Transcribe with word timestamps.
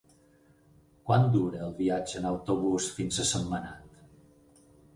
Quant 1.09 1.27
dura 1.35 1.59
el 1.67 1.75
viatge 1.81 2.17
en 2.21 2.27
autobús 2.31 2.89
fins 2.99 3.23
a 3.25 3.29
Sentmenat? 3.35 4.05